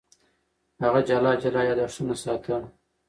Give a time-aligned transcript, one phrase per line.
[0.83, 2.61] هغه جلا جلا یادښتونه ساتل.